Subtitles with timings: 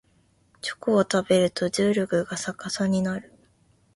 [0.61, 3.31] チョコを食べると重力が逆さになる